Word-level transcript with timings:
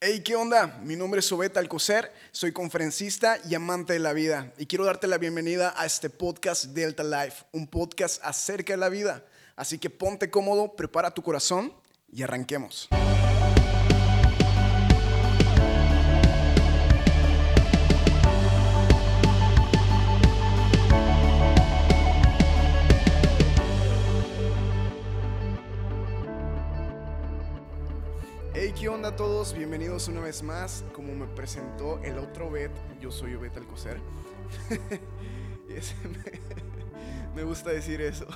Hey, 0.00 0.22
¿qué 0.22 0.36
onda? 0.36 0.78
Mi 0.82 0.96
nombre 0.96 1.20
es 1.20 1.32
Obeta 1.32 1.60
Alcocer, 1.60 2.12
soy 2.30 2.52
conferencista 2.52 3.38
y 3.48 3.54
amante 3.54 3.94
de 3.94 4.00
la 4.00 4.12
vida 4.12 4.52
y 4.58 4.66
quiero 4.66 4.84
darte 4.84 5.06
la 5.06 5.16
bienvenida 5.16 5.72
a 5.76 5.86
este 5.86 6.10
podcast 6.10 6.66
Delta 6.66 7.02
Life, 7.02 7.44
un 7.52 7.66
podcast 7.66 8.20
acerca 8.22 8.74
de 8.74 8.76
la 8.76 8.90
vida. 8.90 9.24
Así 9.56 9.78
que 9.78 9.88
ponte 9.88 10.30
cómodo, 10.30 10.76
prepara 10.76 11.12
tu 11.12 11.22
corazón 11.22 11.72
y 12.12 12.22
arranquemos. 12.22 12.88
Todos? 29.16 29.54
Bienvenidos 29.54 30.08
una 30.08 30.20
vez 30.20 30.42
más. 30.42 30.84
Como 30.92 31.14
me 31.14 31.26
presentó 31.26 32.02
el 32.02 32.18
otro 32.18 32.50
Bet, 32.50 32.72
yo 33.00 33.12
soy 33.12 33.34
Obet 33.34 33.56
Alcocer. 33.56 34.00
Me, 37.34 37.44
gusta 37.44 37.70
decir 37.70 38.00
eso. 38.00 38.26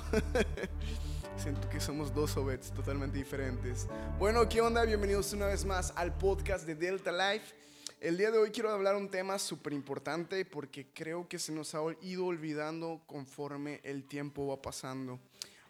Siento 1.37 1.67
que 1.67 1.81
somos 1.81 2.13
dos 2.13 2.37
Obets 2.37 2.71
totalmente 2.71 3.17
diferentes. 3.17 3.87
Bueno, 4.17 4.47
¿qué 4.47 4.61
onda? 4.61 4.85
Bienvenidos 4.85 5.33
una 5.33 5.47
vez 5.47 5.65
más 5.65 5.91
al 5.97 6.17
podcast 6.17 6.65
de 6.65 6.75
Delta 6.75 7.11
Life. 7.11 7.53
El 7.99 8.17
día 8.17 8.31
de 8.31 8.37
hoy 8.37 8.51
quiero 8.51 8.69
hablar 8.69 8.95
un 8.95 9.09
tema 9.09 9.37
súper 9.37 9.73
importante 9.73 10.45
porque 10.45 10.87
creo 10.93 11.27
que 11.27 11.39
se 11.39 11.51
nos 11.51 11.75
ha 11.75 11.81
ido 12.03 12.25
olvidando 12.25 13.01
conforme 13.05 13.81
el 13.83 14.05
tiempo 14.05 14.47
va 14.47 14.61
pasando. 14.61 15.19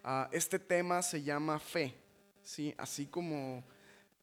Ah, 0.03 0.29
este 0.31 0.59
tema 0.59 1.01
se 1.01 1.23
llama 1.23 1.57
fe, 1.57 1.95
¿sí? 2.43 2.75
Así 2.77 3.07
como 3.07 3.63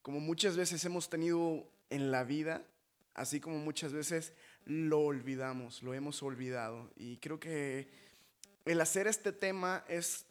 como 0.06 0.20
muchas 0.20 0.56
veces 0.56 0.84
hemos 0.84 1.10
tenido 1.10 1.66
en 1.91 2.12
la 2.12 2.23
vida, 2.23 2.64
así 3.12 3.41
como 3.41 3.59
muchas 3.59 3.92
veces 3.92 4.34
lo 4.64 5.00
olvidamos, 5.00 5.83
lo 5.83 5.94
hemos 5.94 6.22
olvidado. 6.22 6.92
Y 6.94 7.17
creo 7.17 7.41
que 7.41 7.89
el 8.64 8.81
hacer 8.81 9.08
este 9.08 9.33
tema 9.33 9.84
es 9.89 10.25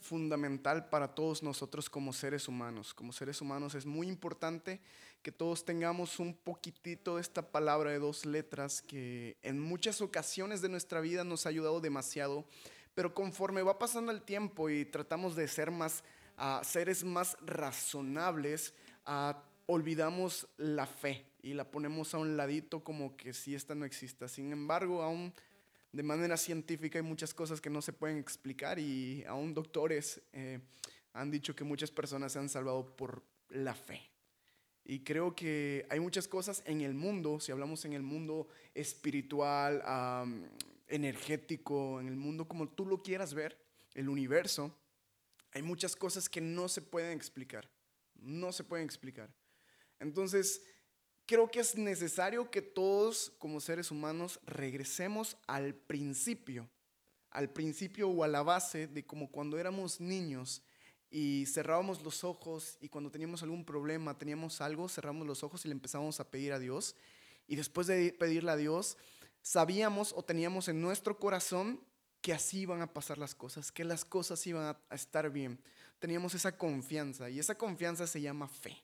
fundamental 0.00 0.88
para 0.88 1.14
todos 1.14 1.42
nosotros 1.42 1.90
como 1.90 2.14
seres 2.14 2.48
humanos. 2.48 2.94
Como 2.94 3.12
seres 3.12 3.42
humanos 3.42 3.74
es 3.74 3.84
muy 3.84 4.08
importante 4.08 4.80
que 5.22 5.30
todos 5.30 5.62
tengamos 5.62 6.18
un 6.20 6.32
poquitito 6.32 7.16
de 7.16 7.20
esta 7.20 7.50
palabra 7.50 7.90
de 7.90 7.98
dos 7.98 8.24
letras 8.24 8.80
que 8.80 9.36
en 9.42 9.60
muchas 9.60 10.00
ocasiones 10.00 10.62
de 10.62 10.70
nuestra 10.70 11.02
vida 11.02 11.22
nos 11.22 11.44
ha 11.44 11.50
ayudado 11.50 11.82
demasiado, 11.82 12.46
pero 12.94 13.12
conforme 13.12 13.60
va 13.60 13.78
pasando 13.78 14.10
el 14.10 14.22
tiempo 14.22 14.70
y 14.70 14.86
tratamos 14.86 15.36
de 15.36 15.46
ser 15.48 15.70
más 15.70 16.02
uh, 16.38 16.64
seres 16.64 17.04
más 17.04 17.36
razonables, 17.42 18.72
olvidamos 19.66 20.48
la 20.56 20.86
fe 20.86 21.26
y 21.42 21.54
la 21.54 21.70
ponemos 21.70 22.14
a 22.14 22.18
un 22.18 22.36
ladito 22.36 22.82
como 22.82 23.16
que 23.16 23.32
si 23.32 23.54
esta 23.54 23.74
no 23.74 23.84
exista. 23.84 24.28
Sin 24.28 24.52
embargo, 24.52 25.02
aún 25.02 25.32
de 25.92 26.02
manera 26.02 26.36
científica 26.36 26.98
hay 26.98 27.04
muchas 27.04 27.32
cosas 27.34 27.60
que 27.60 27.70
no 27.70 27.82
se 27.82 27.92
pueden 27.92 28.18
explicar 28.18 28.78
y 28.78 29.24
aún 29.26 29.54
doctores 29.54 30.20
eh, 30.32 30.60
han 31.12 31.30
dicho 31.30 31.54
que 31.54 31.64
muchas 31.64 31.90
personas 31.90 32.32
se 32.32 32.38
han 32.38 32.48
salvado 32.48 32.96
por 32.96 33.22
la 33.50 33.74
fe. 33.74 34.00
Y 34.84 35.00
creo 35.00 35.34
que 35.34 35.86
hay 35.90 36.00
muchas 36.00 36.26
cosas 36.28 36.62
en 36.64 36.80
el 36.80 36.94
mundo, 36.94 37.40
si 37.40 37.52
hablamos 37.52 37.84
en 37.84 37.92
el 37.92 38.02
mundo 38.02 38.48
espiritual, 38.74 39.82
energético, 40.86 42.00
en 42.00 42.08
el 42.08 42.16
mundo 42.16 42.48
como 42.48 42.68
tú 42.68 42.86
lo 42.86 43.02
quieras 43.02 43.34
ver, 43.34 43.58
el 43.94 44.08
universo, 44.08 44.74
hay 45.52 45.60
muchas 45.60 45.94
cosas 45.94 46.30
que 46.30 46.40
no 46.40 46.68
se 46.68 46.80
pueden 46.80 47.14
explicar 47.14 47.68
no 48.18 48.52
se 48.52 48.64
pueden 48.64 48.84
explicar. 48.84 49.32
Entonces, 50.00 50.62
creo 51.26 51.50
que 51.50 51.60
es 51.60 51.76
necesario 51.76 52.50
que 52.50 52.62
todos 52.62 53.32
como 53.38 53.60
seres 53.60 53.90
humanos 53.90 54.40
regresemos 54.44 55.36
al 55.46 55.74
principio, 55.74 56.68
al 57.30 57.50
principio 57.50 58.08
o 58.08 58.24
a 58.24 58.28
la 58.28 58.42
base 58.42 58.86
de 58.86 59.04
como 59.06 59.30
cuando 59.30 59.58
éramos 59.58 60.00
niños 60.00 60.62
y 61.10 61.46
cerrábamos 61.46 62.02
los 62.02 62.24
ojos 62.24 62.78
y 62.80 62.88
cuando 62.88 63.10
teníamos 63.10 63.42
algún 63.42 63.64
problema, 63.64 64.16
teníamos 64.16 64.60
algo, 64.60 64.88
cerramos 64.88 65.26
los 65.26 65.42
ojos 65.42 65.64
y 65.64 65.68
le 65.68 65.72
empezábamos 65.72 66.20
a 66.20 66.30
pedir 66.30 66.52
a 66.52 66.58
Dios. 66.58 66.96
Y 67.46 67.56
después 67.56 67.86
de 67.86 68.12
pedirle 68.12 68.50
a 68.50 68.56
Dios, 68.56 68.96
sabíamos 69.42 70.12
o 70.14 70.22
teníamos 70.22 70.68
en 70.68 70.80
nuestro 70.80 71.18
corazón 71.18 71.82
que 72.20 72.32
así 72.32 72.60
iban 72.60 72.82
a 72.82 72.92
pasar 72.92 73.18
las 73.18 73.34
cosas, 73.34 73.72
que 73.72 73.84
las 73.84 74.04
cosas 74.04 74.46
iban 74.46 74.64
a, 74.64 74.80
a 74.88 74.94
estar 74.94 75.30
bien 75.30 75.60
teníamos 75.98 76.34
esa 76.34 76.56
confianza 76.56 77.28
y 77.30 77.38
esa 77.38 77.56
confianza 77.56 78.06
se 78.06 78.20
llama 78.20 78.48
fe. 78.48 78.76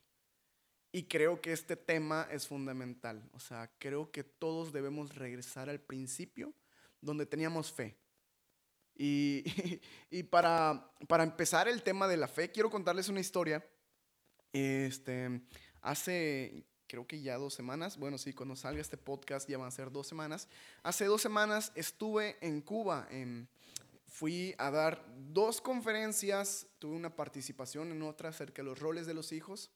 Y 0.93 1.05
creo 1.05 1.41
que 1.41 1.53
este 1.53 1.77
tema 1.77 2.29
es 2.31 2.47
fundamental. 2.47 3.29
O 3.33 3.41
sea, 3.41 3.71
creo 3.79 4.13
que 4.13 4.23
todos 4.23 4.73
debemos 4.73 5.15
regresar 5.17 5.69
al 5.69 5.81
principio 5.81 6.55
donde 7.01 7.27
teníamos 7.27 7.73
fe. 7.73 7.97
Y, 8.95 9.43
y, 10.11 10.23
para, 10.23 10.89
para, 11.09 11.25
empezar 11.25 11.67
el 11.67 11.83
tema 11.83 12.07
de 12.07 12.17
la 12.17 12.29
fe, 12.29 12.53
quiero 12.53 12.71
contarles 12.71 13.09
una 13.09 13.21
historia. 13.21 13.67
Este, 14.53 15.41
hace, 15.81 16.65
creo 16.87 17.09
que 17.09 17.21
ya 17.21 17.39
dos 17.39 17.55
semanas, 17.55 17.97
bueno, 17.97 18.17
sí, 18.17 18.33
cuando 18.33 18.55
salga 18.55 18.81
este 18.81 18.97
podcast 18.97 19.49
ya 19.49 19.59
van 19.59 19.67
a 19.67 19.73
ser 19.73 19.91
dos 19.91 20.07
semanas. 20.07 20.49
Hace 20.85 21.07
dos 21.07 21.21
semanas 21.21 21.73
estuve 21.75 22.37
en 22.41 22.61
Cuba, 22.61 23.09
en, 23.11 23.49
fui 24.15 24.55
a 24.59 24.71
dar 24.71 25.05
dos 25.33 25.61
conferencias, 25.61 26.69
tuve 26.79 26.95
una 26.95 27.17
participación 27.17 27.91
en 27.91 28.01
otra 28.03 28.29
acerca 28.29 28.63
de 28.63 28.69
los 28.69 28.79
roles 28.79 29.09
de 29.09 29.15
los 29.15 29.33
hijos 29.33 29.73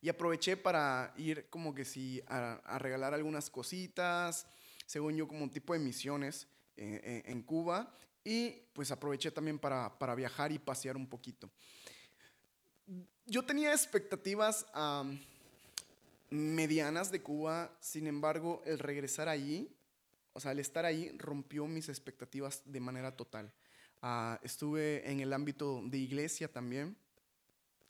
y 0.00 0.08
aproveché 0.08 0.56
para 0.56 1.12
ir 1.16 1.50
como 1.50 1.74
que 1.74 1.84
sí 1.84 2.22
a, 2.28 2.78
regalar 2.78 3.14
algunas 3.14 3.50
cositas, 3.50 4.46
según 4.86 5.16
yo 5.16 5.26
como 5.26 5.42
un 5.42 5.50
tipo 5.50 5.72
de 5.72 5.80
misiones 5.80 6.46
eh, 6.76 7.00
eh, 7.02 7.22
en 7.24 7.42
Cuba 7.42 7.92
y 8.22 8.50
pues 8.72 8.92
aproveché 8.92 9.32
también 9.32 9.58
para, 9.58 9.98
para, 9.98 10.14
viajar 10.14 10.52
y 10.52 10.60
pasear 10.60 10.96
un 10.96 11.08
poquito. 11.08 11.50
Yo 13.26 13.44
tenía 13.44 13.72
expectativas 13.72 14.64
medianas 16.30 17.10
de 17.10 17.20
Cuba, 17.20 17.76
sin 17.80 18.06
embargo 18.06 18.62
el 18.64 18.78
regresar 18.78 19.28
allí 19.28 19.74
o 20.32 20.40
sea, 20.40 20.52
el 20.52 20.58
estar 20.58 20.84
ahí 20.84 21.10
rompió 21.18 21.66
mis 21.66 21.88
expectativas 21.88 22.62
de 22.64 22.80
manera 22.80 23.16
total. 23.16 23.52
Uh, 24.02 24.36
estuve 24.42 25.10
en 25.10 25.20
el 25.20 25.32
ámbito 25.32 25.82
de 25.84 25.98
iglesia 25.98 26.52
también 26.52 26.96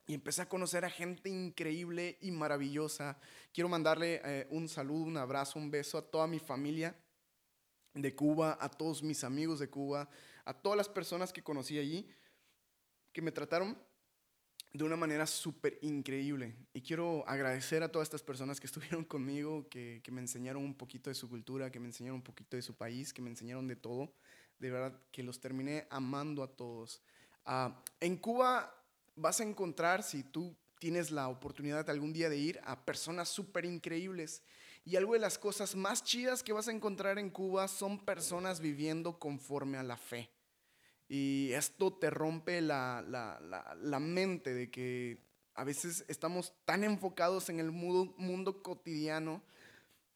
y 0.09 0.15
empecé 0.15 0.41
a 0.41 0.49
conocer 0.49 0.87
a 0.87 0.91
gente 0.91 1.29
increíble 1.29 2.17
y 2.23 2.31
maravillosa. 2.31 3.19
Quiero 3.53 3.69
mandarle 3.69 4.23
eh, 4.25 4.47
un 4.51 4.67
saludo, 4.67 5.05
un 5.05 5.19
abrazo, 5.19 5.59
un 5.59 5.71
beso 5.71 5.99
a 5.99 6.03
toda 6.11 6.27
mi 6.27 6.39
familia 6.39 6.97
de 7.93 8.15
Cuba, 8.15 8.57
a 8.59 8.71
todos 8.71 9.03
mis 9.03 9.23
amigos 9.23 9.59
de 9.59 9.69
Cuba, 9.69 10.09
a 10.47 10.55
todas 10.55 10.79
las 10.79 10.89
personas 10.89 11.31
que 11.31 11.43
conocí 11.43 11.79
allí, 11.79 12.09
que 13.13 13.21
me 13.21 13.33
trataron 13.33 13.77
de 14.73 14.85
una 14.85 14.97
manera 14.97 15.27
súper 15.27 15.79
increíble. 15.83 16.55
Y 16.73 16.83
quiero 16.83 17.27
agradecer 17.27 17.83
a 17.83 17.91
todas 17.91 18.07
estas 18.07 18.23
personas 18.23 18.61
que 18.61 18.67
estuvieron 18.67 19.05
conmigo, 19.05 19.69
que, 19.69 20.01
que, 20.03 20.11
me 20.11 20.21
enseñaron 20.21 20.63
un 20.63 20.75
poquito 20.75 21.11
de 21.11 21.15
su 21.15 21.29
cultura, 21.29 21.71
que 21.71 21.81
me 21.81 21.87
enseñaron 21.87 22.17
un 22.17 22.25
poquito 22.25 22.57
de 22.57 22.63
su 22.63 22.75
país, 22.75 23.13
que 23.13 23.23
me 23.23 23.31
enseñaron 23.31 23.67
de 23.67 23.77
todo. 23.77 24.13
De 24.59 24.71
verdad 24.71 25.01
que 25.13 25.23
los 25.23 25.41
terminé 25.41 25.87
amando 25.91 26.43
a 26.43 26.49
todos. 26.49 27.03
Uh, 27.47 27.73
en 28.01 28.17
Cuba 28.17 28.75
vas 29.17 29.41
a 29.41 29.45
encontrar, 29.45 30.03
si 30.03 30.23
tú 30.23 30.57
tienes 30.79 31.11
la 31.11 31.29
oportunidad 31.29 31.89
algún 31.91 32.13
día 32.13 32.29
de 32.29 32.37
ir, 32.37 32.61
a 32.65 32.85
personas 32.85 33.29
súper 33.29 33.65
increíbles. 33.65 34.43
Y 34.85 34.97
algo 34.97 35.15
de 35.15 35.19
las 35.19 35.39
cosas 35.39 35.75
más 35.75 36.03
chidas 36.03 36.43
que 36.43 36.53
vas 36.53 36.69
a 36.69 36.73
encontrar 36.73 37.19
en 37.19 37.31
Cuba 37.31 37.69
son 37.69 38.05
personas 38.05 38.61
viviendo 38.61 39.19
conforme 39.19 39.77
a 39.77 39.83
la 39.83 39.97
fe. 39.97 40.31
Y 41.09 41.53
esto 41.53 41.93
te 41.93 42.11
rompe 42.11 42.61
la, 42.61 43.03
la, 43.07 43.41
la, 43.41 43.77
la, 43.81 43.99
mente 43.99 44.53
de 44.53 44.71
que 44.71 45.19
a 45.55 45.65
veces 45.65 46.05
estamos 46.07 46.53
tan 46.67 46.85
enfocados 46.85 47.49
en 47.49 47.61
el 47.61 47.71
mundo, 47.71 48.15
mundo 48.19 48.63
cotidiano 48.63 49.43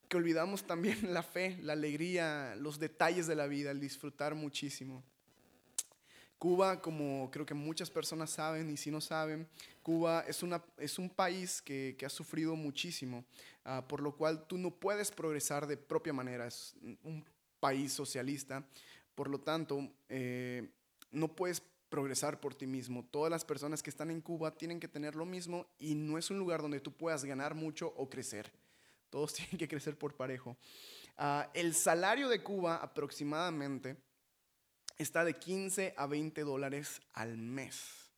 que 0.07 0.17
olvidamos 0.17 0.63
también 0.63 0.99
la 1.13 1.23
fe, 1.23 1.57
la 1.61 1.73
alegría, 1.73 2.55
los 2.57 2.77
detalles 2.77 3.25
de 3.25 3.35
la 3.35 3.47
vida, 3.47 3.71
el 3.71 3.79
disfrutar 3.79 4.35
muchísimo. 4.35 5.03
Cuba, 6.37 6.81
como 6.81 7.31
creo 7.31 7.45
que 7.45 7.53
muchas 7.53 7.89
personas 7.89 8.29
saben 8.29 8.69
y 8.69 8.75
si 8.75 8.91
no 8.91 8.99
saben, 8.99 9.47
Cuba 9.81 10.25
es, 10.27 10.43
una, 10.43 10.61
es 10.77 10.99
un 10.99 11.09
país 11.09 11.61
que, 11.61 11.95
que 11.97 12.05
ha 12.05 12.09
sufrido 12.09 12.55
muchísimo, 12.57 13.23
uh, 13.65 13.81
por 13.87 14.01
lo 14.01 14.15
cual 14.15 14.45
tú 14.45 14.57
no 14.57 14.69
puedes 14.69 15.09
progresar 15.09 15.65
de 15.65 15.77
propia 15.77 16.11
manera, 16.11 16.45
es 16.45 16.75
un 17.03 17.25
país 17.61 17.93
socialista, 17.93 18.61
por 19.15 19.29
lo 19.29 19.39
tanto, 19.39 19.89
eh, 20.09 20.69
no 21.13 21.35
puedes 21.35 21.61
progresar 21.93 22.39
por 22.39 22.55
ti 22.55 22.65
mismo. 22.65 23.05
Todas 23.05 23.29
las 23.29 23.45
personas 23.45 23.83
que 23.83 23.91
están 23.91 24.09
en 24.09 24.19
Cuba 24.19 24.57
tienen 24.57 24.79
que 24.79 24.87
tener 24.87 25.15
lo 25.15 25.25
mismo 25.25 25.67
y 25.77 25.93
no 25.93 26.17
es 26.17 26.31
un 26.31 26.39
lugar 26.39 26.61
donde 26.61 26.79
tú 26.79 26.91
puedas 26.91 27.23
ganar 27.23 27.53
mucho 27.53 27.93
o 27.95 28.09
crecer. 28.09 28.51
Todos 29.11 29.33
tienen 29.35 29.57
que 29.57 29.67
crecer 29.67 29.95
por 29.95 30.15
parejo. 30.15 30.57
Uh, 31.19 31.43
el 31.53 31.75
salario 31.75 32.29
de 32.29 32.41
Cuba 32.41 32.77
aproximadamente 32.77 33.95
está 34.97 35.23
de 35.23 35.35
15 35.35 35.93
a 35.95 36.07
20 36.07 36.41
dólares 36.41 36.99
al 37.13 37.37
mes. 37.37 38.09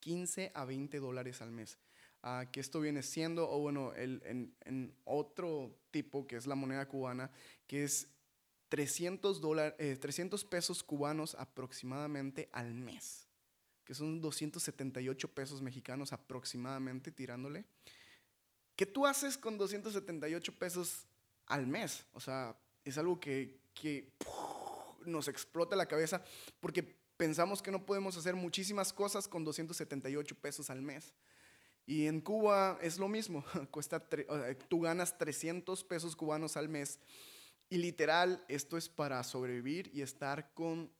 15 0.00 0.52
a 0.54 0.64
20 0.64 0.98
dólares 0.98 1.42
al 1.42 1.50
mes. 1.50 1.78
a 2.22 2.50
que 2.50 2.60
esto 2.60 2.80
viene 2.80 3.02
siendo, 3.02 3.50
o 3.50 3.58
bueno, 3.58 3.92
el, 3.92 4.22
en, 4.64 4.96
otro 5.04 5.78
tipo 5.90 6.26
que 6.26 6.36
es 6.36 6.46
la 6.46 6.54
moneda 6.54 6.88
cubana, 6.88 7.30
que 7.66 7.84
es 7.84 8.08
300, 8.74 9.40
300 10.00 10.42
eh, 10.42 10.46
pesos 10.50 10.82
cubanos 10.82 11.36
aproximadamente 11.36 12.48
al 12.50 12.74
mes, 12.74 13.28
que 13.84 13.94
son 13.94 14.20
278 14.20 15.28
pesos 15.32 15.62
mexicanos 15.62 16.12
aproximadamente 16.12 17.12
tirándole. 17.12 17.66
¿Qué 18.74 18.84
tú 18.84 19.06
haces 19.06 19.38
con 19.38 19.56
278 19.58 20.58
pesos 20.58 21.06
al 21.46 21.68
mes? 21.68 22.04
O 22.14 22.18
sea, 22.18 22.58
es 22.84 22.98
algo 22.98 23.20
que, 23.20 23.60
que 23.74 24.12
nos 25.06 25.28
explota 25.28 25.76
la 25.76 25.86
cabeza 25.86 26.24
porque 26.58 26.82
pensamos 27.16 27.62
que 27.62 27.70
no 27.70 27.86
podemos 27.86 28.16
hacer 28.16 28.34
muchísimas 28.34 28.92
cosas 28.92 29.28
con 29.28 29.44
278 29.44 30.34
pesos 30.40 30.68
al 30.68 30.82
mes. 30.82 31.14
Y 31.86 32.08
en 32.08 32.20
Cuba 32.20 32.76
es 32.82 32.98
lo 32.98 33.06
mismo, 33.06 33.44
cuesta 33.70 34.04
tú 34.66 34.80
ganas 34.80 35.16
300 35.16 35.84
pesos 35.84 36.16
cubanos 36.16 36.56
al 36.56 36.68
mes 36.68 36.98
y 37.74 37.78
literal 37.78 38.44
esto 38.46 38.76
es 38.76 38.88
para 38.88 39.20
sobrevivir 39.24 39.90
y 39.92 40.02
estar 40.02 40.54
con 40.54 40.92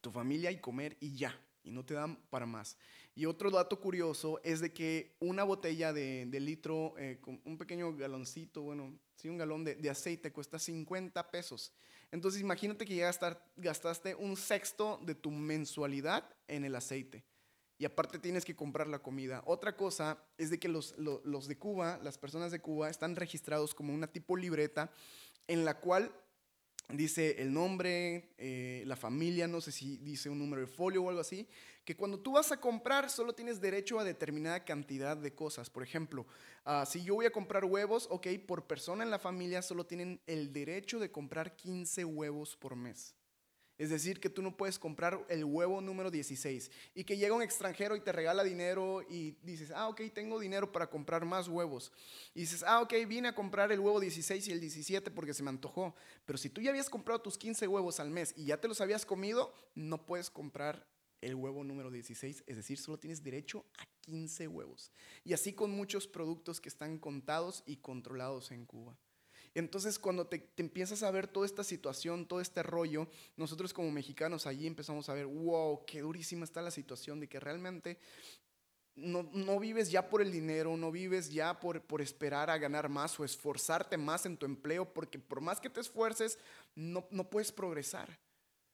tu 0.00 0.10
familia 0.10 0.50
y 0.50 0.58
comer 0.58 0.96
y 1.00 1.14
ya, 1.14 1.38
y 1.62 1.70
no 1.70 1.84
te 1.84 1.92
dan 1.92 2.16
para 2.30 2.46
más. 2.46 2.78
Y 3.14 3.26
otro 3.26 3.50
dato 3.50 3.78
curioso 3.78 4.40
es 4.42 4.60
de 4.60 4.72
que 4.72 5.14
una 5.20 5.44
botella 5.44 5.92
de, 5.92 6.24
litro, 6.40 6.94
eh, 6.96 7.20
un 7.44 7.58
pequeño 7.58 7.94
galoncito, 7.94 8.62
bueno, 8.62 8.98
sí, 9.16 9.28
un 9.28 9.36
galón 9.36 9.64
de, 9.64 9.74
de, 9.74 9.90
aceite 9.90 10.32
cuesta 10.32 10.58
50 10.58 11.30
pesos. 11.30 11.74
Entonces 12.10 12.40
imagínate 12.40 12.86
que 12.86 12.96
ya 12.96 13.10
gastaste 13.56 14.14
un 14.14 14.34
sexto 14.38 14.98
de 15.04 15.14
tu 15.14 15.30
mensualidad 15.30 16.24
en 16.46 16.64
el 16.64 16.74
aceite. 16.74 17.22
Y 17.80 17.84
aparte 17.84 18.18
tienes 18.18 18.44
que 18.44 18.56
comprar 18.56 18.88
la 18.88 18.98
comida. 18.98 19.42
Otra 19.44 19.76
cosa 19.76 20.18
es 20.36 20.50
de 20.50 20.58
que 20.58 20.68
los, 20.68 20.96
los 20.96 21.46
de 21.46 21.58
Cuba, 21.58 22.00
las 22.02 22.18
personas 22.18 22.50
de 22.50 22.60
Cuba, 22.60 22.88
están 22.88 23.14
registrados 23.14 23.72
como 23.72 23.94
una 23.94 24.08
tipo 24.08 24.36
libreta 24.36 24.90
en 25.48 25.64
la 25.64 25.80
cual 25.80 26.12
dice 26.90 27.42
el 27.42 27.52
nombre, 27.52 28.30
eh, 28.38 28.82
la 28.86 28.96
familia, 28.96 29.46
no 29.46 29.60
sé 29.60 29.72
si 29.72 29.98
dice 29.98 30.30
un 30.30 30.38
número 30.38 30.62
de 30.62 30.66
folio 30.66 31.02
o 31.02 31.08
algo 31.08 31.20
así, 31.20 31.46
que 31.84 31.96
cuando 31.96 32.20
tú 32.20 32.32
vas 32.32 32.52
a 32.52 32.60
comprar 32.60 33.10
solo 33.10 33.34
tienes 33.34 33.60
derecho 33.60 33.98
a 33.98 34.04
determinada 34.04 34.64
cantidad 34.64 35.16
de 35.16 35.34
cosas. 35.34 35.70
Por 35.70 35.82
ejemplo, 35.82 36.26
ah, 36.64 36.84
si 36.86 37.02
yo 37.02 37.14
voy 37.14 37.26
a 37.26 37.30
comprar 37.30 37.64
huevos, 37.64 38.06
ok, 38.10 38.26
por 38.46 38.66
persona 38.66 39.04
en 39.04 39.10
la 39.10 39.18
familia 39.18 39.62
solo 39.62 39.86
tienen 39.86 40.20
el 40.26 40.52
derecho 40.52 40.98
de 40.98 41.10
comprar 41.10 41.56
15 41.56 42.04
huevos 42.04 42.56
por 42.56 42.76
mes. 42.76 43.14
Es 43.78 43.90
decir, 43.90 44.18
que 44.18 44.28
tú 44.28 44.42
no 44.42 44.56
puedes 44.56 44.76
comprar 44.76 45.24
el 45.28 45.44
huevo 45.44 45.80
número 45.80 46.10
16 46.10 46.70
y 46.96 47.04
que 47.04 47.16
llega 47.16 47.34
un 47.34 47.42
extranjero 47.42 47.94
y 47.94 48.00
te 48.00 48.10
regala 48.10 48.42
dinero 48.42 49.02
y 49.08 49.36
dices, 49.42 49.70
ah, 49.70 49.88
ok, 49.88 50.02
tengo 50.12 50.40
dinero 50.40 50.72
para 50.72 50.90
comprar 50.90 51.24
más 51.24 51.46
huevos. 51.46 51.92
Y 52.34 52.40
dices, 52.40 52.64
ah, 52.66 52.82
ok, 52.82 52.92
vine 53.06 53.28
a 53.28 53.34
comprar 53.36 53.70
el 53.70 53.78
huevo 53.78 54.00
16 54.00 54.48
y 54.48 54.52
el 54.52 54.60
17 54.60 55.12
porque 55.12 55.32
se 55.32 55.44
me 55.44 55.50
antojó. 55.50 55.94
Pero 56.26 56.38
si 56.38 56.50
tú 56.50 56.60
ya 56.60 56.70
habías 56.70 56.90
comprado 56.90 57.20
tus 57.20 57.38
15 57.38 57.68
huevos 57.68 58.00
al 58.00 58.10
mes 58.10 58.34
y 58.36 58.46
ya 58.46 58.60
te 58.60 58.66
los 58.66 58.80
habías 58.80 59.06
comido, 59.06 59.54
no 59.76 60.04
puedes 60.04 60.28
comprar 60.28 60.84
el 61.20 61.34
huevo 61.34 61.64
número 61.64 61.90
16, 61.90 62.44
es 62.46 62.56
decir, 62.56 62.78
solo 62.78 62.98
tienes 62.98 63.22
derecho 63.22 63.64
a 63.78 63.86
15 64.02 64.48
huevos. 64.48 64.92
Y 65.24 65.32
así 65.32 65.52
con 65.52 65.70
muchos 65.70 66.06
productos 66.06 66.60
que 66.60 66.68
están 66.68 66.98
contados 66.98 67.62
y 67.66 67.76
controlados 67.76 68.50
en 68.50 68.66
Cuba. 68.66 68.98
Entonces, 69.58 69.98
cuando 69.98 70.24
te, 70.24 70.48
empiezas 70.56 71.02
a 71.02 71.10
ver 71.10 71.26
toda 71.26 71.44
esta 71.44 71.64
situación, 71.64 72.26
todo 72.26 72.40
este 72.40 72.62
rollo, 72.62 73.08
nosotros 73.36 73.72
como 73.72 73.90
mexicanos 73.90 74.46
allí 74.46 74.68
empezamos 74.68 75.08
a 75.08 75.14
ver, 75.14 75.26
wow, 75.26 75.84
qué 75.84 76.00
durísima 76.00 76.44
está 76.44 76.62
la 76.62 76.70
situación 76.70 77.18
de 77.18 77.28
que 77.28 77.40
realmente 77.40 77.98
no, 78.94 79.58
vives 79.58 79.90
ya 79.90 80.08
por 80.08 80.22
el 80.22 80.30
dinero, 80.30 80.76
no 80.76 80.92
vives 80.92 81.30
ya 81.30 81.58
por, 81.58 81.82
por, 81.82 82.00
esperar 82.00 82.50
a 82.50 82.58
ganar 82.58 82.88
más 82.88 83.18
o 83.18 83.24
esforzarte 83.24 83.96
más 83.96 84.26
en 84.26 84.36
tu 84.36 84.46
empleo, 84.46 84.92
porque 84.92 85.18
por 85.18 85.40
más 85.40 85.60
que 85.60 85.70
te 85.70 85.80
esfuerces, 85.80 86.38
no, 86.76 87.08
no 87.10 87.28
puedes 87.28 87.50
progresar, 87.50 88.20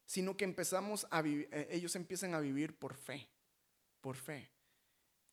sino 0.04 0.36
que 0.36 0.44
empezamos 0.44 1.06
a 1.10 1.22
eh, 1.24 1.68
ellos 1.70 1.96
empiezan 1.96 2.34
a 2.34 2.40
vivir 2.40 2.78
por 2.78 2.94
fe, 2.94 3.26
por 4.02 4.16
fe. 4.16 4.50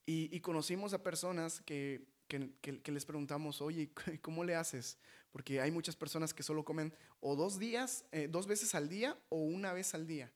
Y, 0.05 0.33
y 0.33 0.39
conocimos 0.39 0.93
a 0.93 1.03
personas 1.03 1.61
que, 1.61 2.05
que, 2.27 2.79
que, 2.81 2.91
les 2.91 3.05
preguntamos, 3.05 3.61
oye, 3.61 3.91
¿cómo 4.21 4.45
le 4.45 4.55
haces? 4.55 4.97
Porque 5.31 5.61
hay 5.61 5.71
muchas 5.71 5.95
personas 5.95 6.33
que 6.33 6.43
solo 6.43 6.65
comen 6.65 6.93
o 7.19 7.35
dos 7.35 7.57
días, 7.57 8.05
eh, 8.11 8.27
dos 8.29 8.47
veces 8.47 8.75
al 8.75 8.89
día 8.89 9.17
o 9.29 9.37
una 9.37 9.73
vez 9.73 9.93
al 9.93 10.07
día. 10.07 10.31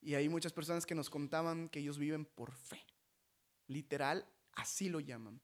Y 0.00 0.14
hay 0.14 0.28
muchas 0.28 0.52
personas 0.52 0.84
que 0.84 0.94
nos 0.94 1.08
contaban 1.08 1.68
que 1.68 1.80
ellos 1.80 1.98
viven 1.98 2.26
por 2.26 2.52
fe. 2.52 2.84
Literal, 3.66 4.26
así 4.52 4.88
lo 4.88 5.00
llaman. 5.00 5.40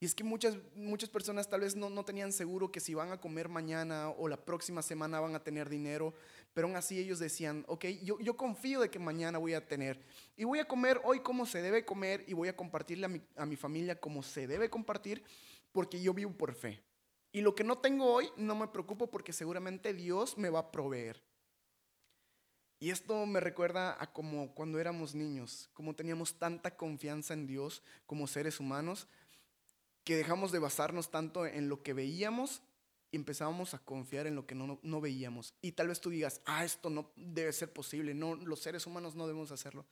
Y 0.00 0.04
es 0.04 0.14
que 0.14 0.22
muchas, 0.22 0.56
muchas 0.76 1.10
personas 1.10 1.48
tal 1.48 1.62
vez 1.62 1.74
no, 1.74 1.90
no 1.90 2.04
tenían 2.04 2.32
seguro 2.32 2.70
que 2.70 2.78
si 2.78 2.94
van 2.94 3.10
a 3.10 3.20
comer 3.20 3.48
mañana 3.48 4.10
o 4.10 4.28
la 4.28 4.44
próxima 4.44 4.80
semana 4.80 5.18
van 5.18 5.34
a 5.34 5.42
tener 5.42 5.68
dinero, 5.68 6.14
pero 6.54 6.68
aún 6.68 6.76
así 6.76 6.98
ellos 6.98 7.18
decían, 7.18 7.64
ok, 7.66 7.84
yo, 8.04 8.20
yo 8.20 8.36
confío 8.36 8.80
de 8.80 8.90
que 8.90 9.00
mañana 9.00 9.38
voy 9.38 9.54
a 9.54 9.66
tener 9.66 10.00
y 10.36 10.44
voy 10.44 10.60
a 10.60 10.66
comer 10.66 11.00
hoy 11.02 11.20
como 11.20 11.46
se 11.46 11.62
debe 11.62 11.84
comer 11.84 12.24
y 12.28 12.32
voy 12.32 12.46
a 12.46 12.56
compartirle 12.56 13.06
a 13.06 13.08
mi, 13.08 13.20
a 13.36 13.44
mi 13.44 13.56
familia 13.56 13.98
como 14.00 14.22
se 14.22 14.46
debe 14.46 14.70
compartir 14.70 15.24
porque 15.72 16.00
yo 16.00 16.14
vivo 16.14 16.32
por 16.32 16.54
fe. 16.54 16.80
Y 17.32 17.42
lo 17.42 17.54
que 17.54 17.64
no 17.64 17.78
tengo 17.78 18.12
hoy, 18.12 18.30
no 18.36 18.54
me 18.54 18.68
preocupo 18.68 19.10
porque 19.10 19.32
seguramente 19.32 19.92
Dios 19.92 20.38
me 20.38 20.50
va 20.50 20.60
a 20.60 20.72
proveer. 20.72 21.22
Y 22.80 22.90
esto 22.90 23.26
me 23.26 23.40
recuerda 23.40 23.96
a 24.00 24.12
como 24.12 24.54
cuando 24.54 24.78
éramos 24.78 25.14
niños, 25.14 25.68
como 25.74 25.94
teníamos 25.94 26.38
tanta 26.38 26.76
confianza 26.76 27.34
en 27.34 27.46
Dios 27.46 27.82
como 28.06 28.28
seres 28.28 28.60
humanos, 28.60 29.08
que 30.04 30.16
dejamos 30.16 30.52
de 30.52 30.60
basarnos 30.60 31.10
tanto 31.10 31.44
en 31.44 31.68
lo 31.68 31.82
que 31.82 31.92
veíamos 31.92 32.62
y 33.10 33.16
empezábamos 33.16 33.74
a 33.74 33.78
confiar 33.78 34.26
en 34.26 34.36
lo 34.36 34.46
que 34.46 34.54
no, 34.54 34.78
no, 34.80 35.00
veíamos. 35.00 35.54
Y 35.60 35.72
tal 35.72 35.88
vez 35.88 36.00
tú 36.00 36.08
digas, 36.08 36.40
ah, 36.44 36.64
esto 36.64 36.88
no 36.88 37.10
debe 37.16 37.52
ser 37.52 37.72
posible, 37.72 38.14
no, 38.14 38.36
los 38.36 38.60
seres 38.60 38.86
humanos 38.86 39.14
no 39.16 39.26
debemos 39.26 39.50
hacerlo. 39.50 39.84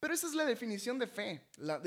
Pero 0.00 0.14
esa 0.14 0.26
es 0.26 0.34
la 0.34 0.46
definición 0.46 0.98
de 0.98 1.06
fe. 1.06 1.42
La, 1.58 1.78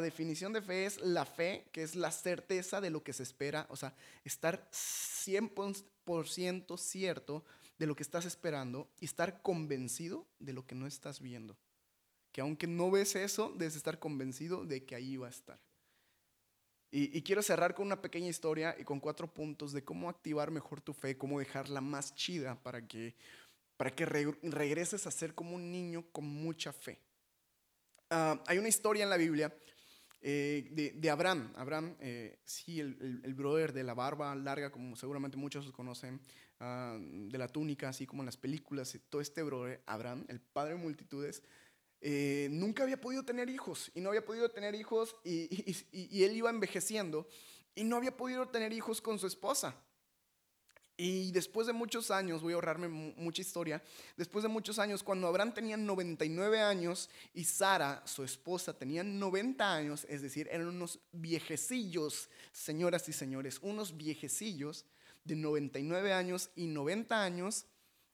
definición 0.00 0.52
de 0.52 0.60
fe 0.60 0.86
es 0.86 1.00
la 1.00 1.24
fe, 1.24 1.68
que 1.72 1.84
es 1.84 1.94
la 1.94 2.10
certeza 2.10 2.80
de 2.80 2.90
lo 2.90 3.04
que 3.04 3.12
se 3.12 3.22
espera, 3.22 3.66
o 3.70 3.76
sea, 3.76 3.94
estar 4.24 4.68
100% 4.72 6.76
cierto 6.76 7.44
de 7.78 7.86
lo 7.86 7.94
que 7.94 8.02
estás 8.02 8.24
esperando 8.24 8.90
y 8.98 9.04
estar 9.04 9.40
convencido 9.40 10.26
de 10.40 10.52
lo 10.52 10.66
que 10.66 10.74
no 10.74 10.88
estás 10.88 11.20
viendo. 11.20 11.56
Que 12.32 12.40
aunque 12.40 12.66
no 12.66 12.90
ves 12.90 13.14
eso, 13.14 13.54
debes 13.56 13.76
estar 13.76 14.00
convencido 14.00 14.64
de 14.64 14.84
que 14.84 14.96
ahí 14.96 15.16
va 15.16 15.28
a 15.28 15.30
estar. 15.30 15.60
Y, 16.92 17.22
quiero 17.22 17.40
cerrar 17.40 17.76
con 17.76 17.86
una 17.86 18.02
pequeña 18.02 18.28
historia 18.28 18.74
y 18.76 18.82
con 18.82 18.98
cuatro 18.98 19.32
puntos 19.32 19.72
de 19.72 19.84
cómo 19.84 20.08
activar 20.08 20.50
mejor 20.50 20.80
tu 20.80 20.92
fe, 20.92 21.16
cómo 21.16 21.38
dejarla 21.38 21.80
más 21.80 22.16
chida 22.16 22.60
para 22.64 22.84
que, 22.84 23.14
para 23.76 23.94
que 23.94 24.06
regreses 24.06 25.06
a 25.06 25.12
ser 25.12 25.36
como 25.36 25.54
un 25.54 25.70
niño 25.70 26.04
con 26.10 26.24
mucha 26.24 26.72
fe. 26.72 26.98
Ah, 28.10 28.42
hay 28.48 28.58
una 28.58 28.68
historia 28.68 29.04
en 29.04 29.10
la 29.10 29.16
Biblia 29.16 29.54
eh, 30.20 30.92
de, 30.96 31.10
Abraham. 31.10 31.52
Abraham, 31.54 31.96
eh, 32.00 32.40
sí, 32.44 32.80
el, 32.80 33.20
el, 33.24 33.34
brother 33.34 33.72
de 33.72 33.84
la 33.84 33.94
barba 33.94 34.34
larga, 34.34 34.72
como 34.72 34.96
seguramente 34.96 35.36
muchos 35.36 35.70
conocen, 35.70 36.20
ah, 36.58 36.98
de 37.00 37.38
la 37.38 37.46
túnica, 37.46 37.88
así 37.88 38.06
como 38.06 38.22
en 38.22 38.26
las 38.26 38.36
películas, 38.36 38.98
todo 39.08 39.20
este 39.20 39.44
brother, 39.44 39.82
Abraham, 39.86 40.24
el 40.28 40.40
padre 40.40 40.74
de 40.74 40.80
multitudes, 40.80 41.44
eh, 42.00 42.48
nunca 42.50 42.82
había 42.82 43.00
podido 43.00 43.24
tener 43.24 43.48
hijos 43.48 43.92
y 43.94 44.00
no 44.00 44.08
había 44.08 44.24
podido 44.24 44.48
tener 44.48 44.74
hijos 44.74 45.14
y, 45.22 45.48
y 45.92 46.24
él 46.24 46.36
iba 46.36 46.50
envejeciendo 46.50 47.28
y 47.76 47.84
no 47.84 47.96
había 47.96 48.16
podido 48.16 48.48
tener 48.48 48.72
hijos 48.72 49.00
con 49.00 49.20
su 49.20 49.28
esposa. 49.28 49.76
Y 51.02 51.30
después 51.30 51.66
de 51.66 51.72
muchos 51.72 52.10
años, 52.10 52.42
voy 52.42 52.52
a 52.52 52.56
ahorrarme 52.56 52.86
mucha 52.88 53.40
historia, 53.40 53.82
después 54.18 54.42
de 54.42 54.50
muchos 54.50 54.78
años, 54.78 55.02
cuando 55.02 55.28
Abraham 55.28 55.54
tenía 55.54 55.78
99 55.78 56.60
años 56.60 57.08
y 57.32 57.44
Sara, 57.44 58.02
su 58.04 58.22
esposa, 58.22 58.76
tenía 58.76 59.02
90 59.02 59.74
años, 59.74 60.06
es 60.10 60.20
decir, 60.20 60.46
eran 60.52 60.66
unos 60.66 60.98
viejecillos, 61.10 62.28
señoras 62.52 63.08
y 63.08 63.14
señores, 63.14 63.60
unos 63.62 63.96
viejecillos 63.96 64.84
de 65.24 65.36
99 65.36 66.12
años 66.12 66.50
y 66.54 66.66
90 66.66 67.22
años, 67.22 67.64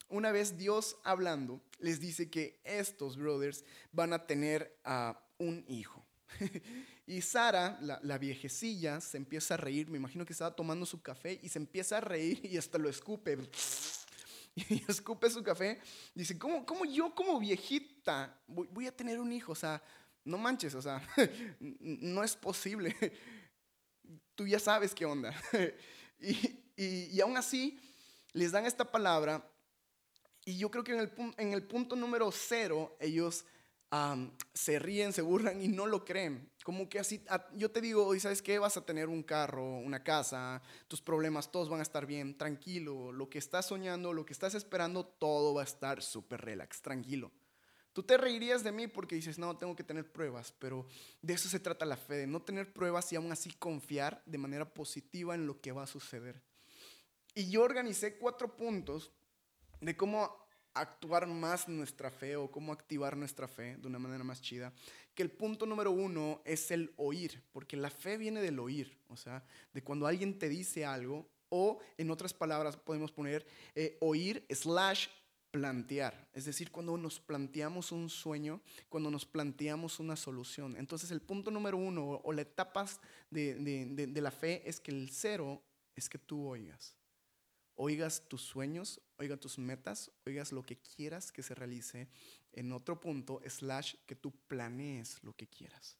una 0.08 0.30
vez 0.30 0.56
Dios 0.56 0.96
hablando, 1.02 1.60
les 1.80 1.98
dice 1.98 2.30
que 2.30 2.60
estos 2.62 3.16
brothers 3.16 3.64
van 3.90 4.12
a 4.12 4.28
tener 4.28 4.78
a 4.84 5.20
un 5.38 5.64
hijo. 5.66 6.05
Y 7.08 7.22
Sara, 7.22 7.78
la, 7.80 8.18
viejecilla, 8.18 9.00
se 9.00 9.16
empieza 9.16 9.54
a 9.54 9.56
reír. 9.56 9.88
Me 9.88 9.96
imagino 9.96 10.24
que 10.24 10.32
estaba 10.32 10.56
tomando 10.56 10.84
su 10.84 11.00
café 11.00 11.38
y 11.40 11.48
se 11.48 11.60
empieza 11.60 11.98
a 11.98 12.00
reír 12.00 12.40
y 12.44 12.56
hasta 12.56 12.78
lo 12.78 12.88
escupe. 12.88 13.38
Y 14.70 14.82
escupe 14.88 15.28
su 15.28 15.42
café. 15.42 15.78
Dice, 16.14 16.38
¿cómo, 16.38 16.64
cómo 16.64 16.86
yo 16.86 17.14
como 17.14 17.38
viejita 17.38 18.40
voy, 18.46 18.86
a 18.86 18.96
tener 18.96 19.20
un 19.20 19.30
hijo? 19.30 19.52
O 19.52 19.54
sea, 19.54 19.82
no 20.24 20.38
manches, 20.38 20.74
o 20.74 20.80
sea, 20.80 21.06
no 21.60 22.24
es 22.24 22.34
posible. 22.34 22.96
Tú 24.34 24.46
ya 24.46 24.58
sabes 24.58 24.94
qué 24.94 25.04
onda. 25.04 25.34
Y, 26.18 27.14
y, 27.14 27.20
aún 27.20 27.36
así, 27.36 27.78
les 28.32 28.50
dan 28.50 28.64
esta 28.64 28.90
palabra. 28.90 29.46
Y 30.46 30.56
yo 30.56 30.70
creo 30.70 30.82
que 30.82 30.92
en 30.92 31.00
el, 31.00 31.12
en 31.36 31.52
el 31.52 31.62
punto 31.62 31.94
número 31.94 32.32
cero, 32.32 32.96
ellos 32.98 33.44
se 34.52 34.78
ríen, 34.78 35.12
se 35.12 35.22
burlan 35.22 35.62
y 35.62 35.68
no 35.68 35.86
lo 35.86 36.04
creen. 36.04 36.50
Como 36.64 36.88
que 36.88 36.98
así, 36.98 37.24
yo 37.54 37.70
te 37.70 37.80
digo, 37.80 38.06
hoy 38.06 38.20
sabes 38.20 38.42
qué, 38.42 38.58
vas 38.58 38.76
a 38.76 38.84
tener 38.84 39.08
un 39.08 39.22
carro, 39.22 39.78
una 39.78 40.02
casa, 40.02 40.60
tus 40.88 41.00
problemas, 41.00 41.50
todos 41.50 41.68
van 41.68 41.80
a 41.80 41.84
estar 41.84 42.06
bien, 42.06 42.36
tranquilo, 42.36 43.12
lo 43.12 43.28
que 43.28 43.38
estás 43.38 43.66
soñando, 43.66 44.12
lo 44.12 44.26
que 44.26 44.32
estás 44.32 44.54
esperando, 44.54 45.06
todo 45.06 45.54
va 45.54 45.62
a 45.62 45.64
estar 45.64 46.02
súper 46.02 46.40
relax, 46.40 46.82
tranquilo. 46.82 47.30
Tú 47.92 48.02
te 48.02 48.18
reirías 48.18 48.62
de 48.62 48.72
mí 48.72 48.88
porque 48.88 49.14
dices, 49.14 49.38
no, 49.38 49.56
tengo 49.56 49.74
que 49.74 49.84
tener 49.84 50.12
pruebas, 50.12 50.52
pero 50.58 50.86
de 51.22 51.32
eso 51.32 51.48
se 51.48 51.60
trata 51.60 51.86
la 51.86 51.96
fe, 51.96 52.16
de 52.16 52.26
no 52.26 52.42
tener 52.42 52.72
pruebas 52.72 53.10
y 53.12 53.16
aún 53.16 53.32
así 53.32 53.52
confiar 53.52 54.22
de 54.26 54.36
manera 54.36 54.74
positiva 54.74 55.34
en 55.34 55.46
lo 55.46 55.60
que 55.62 55.72
va 55.72 55.84
a 55.84 55.86
suceder. 55.86 56.42
Y 57.34 57.48
yo 57.48 57.62
organicé 57.62 58.18
cuatro 58.18 58.54
puntos 58.56 59.12
de 59.80 59.96
cómo 59.96 60.45
actuar 60.80 61.26
más 61.26 61.68
nuestra 61.68 62.10
fe 62.10 62.36
o 62.36 62.50
cómo 62.50 62.72
activar 62.72 63.16
nuestra 63.16 63.48
fe 63.48 63.76
de 63.76 63.86
una 63.86 63.98
manera 63.98 64.24
más 64.24 64.40
chida. 64.40 64.72
Que 65.14 65.22
el 65.22 65.30
punto 65.30 65.66
número 65.66 65.90
uno 65.90 66.42
es 66.44 66.70
el 66.70 66.92
oír, 66.96 67.42
porque 67.52 67.76
la 67.76 67.90
fe 67.90 68.16
viene 68.18 68.40
del 68.40 68.58
oír, 68.58 68.98
o 69.08 69.16
sea, 69.16 69.44
de 69.72 69.82
cuando 69.82 70.06
alguien 70.06 70.38
te 70.38 70.48
dice 70.48 70.84
algo, 70.84 71.28
o 71.48 71.78
en 71.96 72.10
otras 72.10 72.34
palabras 72.34 72.76
podemos 72.76 73.12
poner 73.12 73.46
eh, 73.74 73.96
oír 74.00 74.44
slash 74.50 75.08
plantear, 75.50 76.28
es 76.34 76.44
decir, 76.44 76.70
cuando 76.70 76.98
nos 76.98 77.18
planteamos 77.18 77.90
un 77.90 78.10
sueño, 78.10 78.60
cuando 78.90 79.10
nos 79.10 79.24
planteamos 79.24 80.00
una 80.00 80.16
solución. 80.16 80.76
Entonces 80.76 81.10
el 81.10 81.22
punto 81.22 81.50
número 81.50 81.78
uno 81.78 82.20
o 82.22 82.32
la 82.32 82.42
etapa 82.42 82.86
de, 83.30 83.54
de 83.54 84.20
la 84.20 84.30
fe 84.30 84.62
es 84.68 84.80
que 84.80 84.90
el 84.90 85.08
cero 85.08 85.62
es 85.94 86.10
que 86.10 86.18
tú 86.18 86.46
oigas 86.46 86.94
oigas 87.76 88.22
tus 88.28 88.42
sueños, 88.42 89.00
oigas 89.18 89.40
tus 89.40 89.58
metas, 89.58 90.10
oigas 90.26 90.52
lo 90.52 90.64
que 90.64 90.78
quieras 90.78 91.32
que 91.32 91.42
se 91.42 91.54
realice 91.54 92.08
en 92.52 92.72
otro 92.72 93.00
punto, 93.00 93.40
slash 93.46 93.94
que 94.06 94.16
tú 94.16 94.32
planees 94.46 95.22
lo 95.22 95.34
que 95.34 95.46
quieras. 95.46 95.98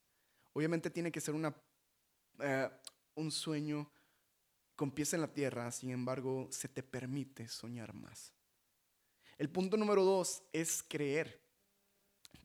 Obviamente 0.53 0.89
tiene 0.89 1.11
que 1.11 1.21
ser 1.21 1.33
una, 1.33 1.55
eh, 2.39 2.69
un 3.15 3.31
sueño 3.31 3.91
con 4.75 4.91
pies 4.91 5.13
en 5.13 5.21
la 5.21 5.33
tierra, 5.33 5.71
sin 5.71 5.89
embargo, 5.89 6.47
se 6.51 6.67
te 6.67 6.83
permite 6.83 7.47
soñar 7.47 7.93
más. 7.93 8.33
El 9.37 9.49
punto 9.49 9.77
número 9.77 10.03
dos 10.03 10.43
es 10.53 10.83
creer, 10.83 11.41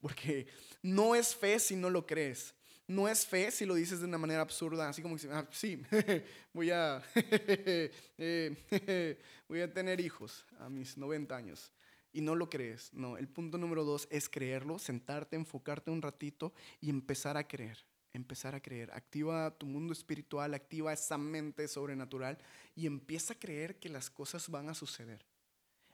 porque 0.01 0.47
no 0.81 1.15
es 1.15 1.35
fe 1.35 1.59
si 1.59 1.75
no 1.75 1.89
lo 1.89 2.05
crees. 2.05 2.53
No 2.87 3.07
es 3.07 3.25
fe 3.25 3.49
si 3.49 3.65
lo 3.65 3.75
dices 3.75 3.99
de 3.99 4.05
una 4.05 4.17
manera 4.17 4.41
absurda, 4.41 4.89
así 4.89 5.01
como 5.01 5.15
que, 5.15 5.27
ah, 5.31 5.47
sí, 5.51 5.81
voy 6.53 6.71
a, 6.71 7.01
eh, 7.15 8.57
voy 9.47 9.61
a 9.61 9.73
tener 9.73 10.01
hijos 10.01 10.45
a 10.59 10.69
mis 10.69 10.97
90 10.97 11.35
años. 11.35 11.71
Y 12.11 12.21
no 12.21 12.35
lo 12.35 12.49
crees. 12.49 12.93
No, 12.93 13.17
el 13.17 13.27
punto 13.27 13.57
número 13.57 13.83
dos 13.83 14.07
es 14.11 14.29
creerlo, 14.29 14.77
sentarte, 14.77 15.35
enfocarte 15.35 15.89
un 15.89 16.01
ratito 16.01 16.53
y 16.79 16.89
empezar 16.89 17.37
a 17.37 17.47
creer. 17.47 17.79
Empezar 18.11 18.53
a 18.53 18.61
creer. 18.61 18.91
Activa 18.91 19.57
tu 19.57 19.65
mundo 19.65 19.93
espiritual, 19.93 20.53
activa 20.53 20.93
esa 20.93 21.17
mente 21.17 21.67
sobrenatural 21.67 22.37
y 22.75 22.85
empieza 22.85 23.33
a 23.33 23.39
creer 23.39 23.79
que 23.79 23.89
las 23.89 24.11
cosas 24.11 24.47
van 24.49 24.69
a 24.69 24.75
suceder 24.75 25.25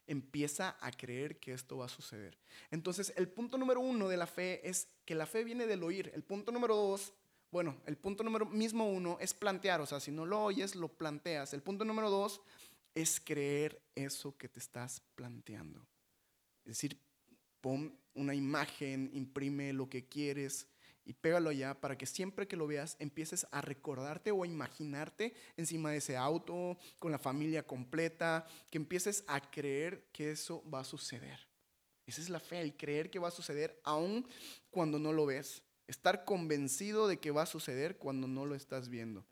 empieza 0.09 0.75
a 0.81 0.91
creer 0.91 1.39
que 1.39 1.53
esto 1.53 1.77
va 1.77 1.85
a 1.85 1.89
suceder. 1.89 2.37
Entonces, 2.71 3.13
el 3.15 3.29
punto 3.29 3.57
número 3.57 3.79
uno 3.79 4.09
de 4.09 4.17
la 4.17 4.27
fe 4.27 4.67
es 4.67 4.87
que 5.05 5.15
la 5.15 5.27
fe 5.27 5.43
viene 5.43 5.67
del 5.67 5.83
oír. 5.83 6.11
El 6.15 6.23
punto 6.23 6.51
número 6.51 6.75
dos, 6.75 7.13
bueno, 7.51 7.81
el 7.85 7.95
punto 7.95 8.23
número 8.23 8.45
mismo 8.47 8.89
uno 8.89 9.17
es 9.21 9.33
plantear, 9.33 9.81
o 9.81 9.85
sea, 9.85 9.99
si 9.99 10.11
no 10.11 10.25
lo 10.25 10.43
oyes, 10.43 10.75
lo 10.75 10.87
planteas. 10.89 11.53
El 11.53 11.61
punto 11.61 11.85
número 11.85 12.09
dos 12.09 12.41
es 12.95 13.19
creer 13.19 13.81
eso 13.93 14.35
que 14.35 14.49
te 14.49 14.59
estás 14.59 15.01
planteando. 15.15 15.87
Es 16.65 16.77
decir, 16.77 16.99
pon 17.61 17.95
una 18.15 18.33
imagen, 18.33 19.11
imprime 19.13 19.73
lo 19.73 19.89
que 19.89 20.07
quieres, 20.07 20.67
y 21.09 21.13
pégalo 21.13 21.49
allá 21.49 21.73
para 21.73 21.97
que 21.97 22.05
siempre 22.05 22.47
que 22.47 22.55
lo 22.55 22.67
veas 22.67 22.95
empieces 22.99 23.47
a 23.49 23.61
recordarte 23.61 24.29
o 24.29 24.43
a 24.43 24.47
imaginarte 24.47 25.33
encima 25.57 25.89
de 25.89 25.97
ese 25.97 26.15
auto, 26.15 26.77
con 26.99 27.11
la 27.11 27.17
familia 27.17 27.65
completa, 27.65 28.45
que 28.69 28.77
empieces 28.77 29.23
a 29.25 29.41
creer 29.41 30.05
que 30.11 30.29
eso 30.29 30.63
va 30.71 30.81
a 30.81 30.83
suceder. 30.83 31.39
Esa 32.05 32.21
es 32.21 32.29
la 32.29 32.39
fe, 32.39 32.61
el 32.61 32.77
creer 32.77 33.09
que 33.09 33.17
va 33.17 33.29
a 33.29 33.31
suceder 33.31 33.81
aun 33.83 34.27
cuando 34.69 34.99
no 34.99 35.11
lo 35.11 35.25
ves. 35.25 35.63
Estar 35.87 36.25
convencido 36.25 37.07
de 37.07 37.17
que 37.17 37.31
va 37.31 37.41
a 37.41 37.47
suceder 37.47 37.97
cuando 37.97 38.27
no 38.27 38.45
lo 38.45 38.53
estás 38.53 38.87
viendo. 38.87 39.25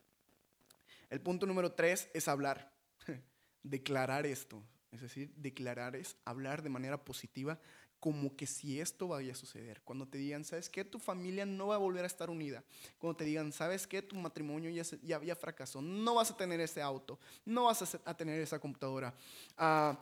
El 1.11 1.21
punto 1.21 1.45
número 1.45 1.73
tres 1.73 2.09
es 2.15 2.27
hablar, 2.27 2.73
declarar 3.61 4.25
esto. 4.25 4.63
Es 4.89 5.01
decir, 5.01 5.31
declarar 5.35 5.95
es 5.95 6.17
hablar 6.25 6.63
de 6.63 6.69
manera 6.69 7.05
positiva 7.05 7.59
como 7.99 8.35
que 8.35 8.45
si 8.45 8.79
esto 8.79 9.07
vaya 9.07 9.33
a 9.33 9.35
suceder. 9.35 9.81
Cuando 9.83 10.07
te 10.07 10.17
digan, 10.17 10.45
¿sabes 10.45 10.69
qué? 10.69 10.85
Tu 10.85 10.99
familia 10.99 11.45
no 11.45 11.67
va 11.67 11.75
a 11.75 11.79
volver 11.79 12.03
a 12.03 12.07
estar 12.07 12.29
unida. 12.29 12.63
Cuando 12.99 13.17
te 13.17 13.25
digan, 13.25 13.51
¿sabes 13.51 13.87
qué? 13.87 14.01
Tu 14.01 14.15
matrimonio 14.15 14.69
ya, 14.69 14.83
ya, 15.01 15.21
ya 15.21 15.35
fracasó. 15.35 15.81
No 15.81 16.15
vas 16.15 16.31
a 16.31 16.37
tener 16.37 16.59
ese 16.59 16.81
auto. 16.81 17.19
No 17.45 17.65
vas 17.65 17.95
a, 18.05 18.13
tener 18.15 18.39
esa 18.39 18.59
computadora. 18.59 19.13
Ah, 19.57 19.97